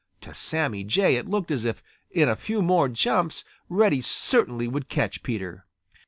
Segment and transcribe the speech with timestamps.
[0.21, 4.89] To Sammy Jay it looked as if in a few more jumps Reddy certainly would
[4.89, 5.67] catch Peter.